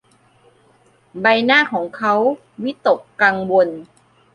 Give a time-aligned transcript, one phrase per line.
[1.21, 2.13] ใบหน้าของเขา
[2.63, 3.67] วิตกกังวล